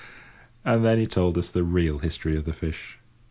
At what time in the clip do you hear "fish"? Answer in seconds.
2.53-2.97